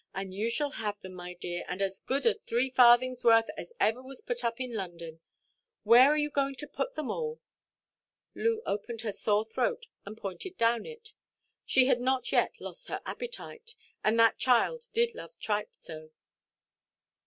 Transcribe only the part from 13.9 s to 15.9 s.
and that child did love tripe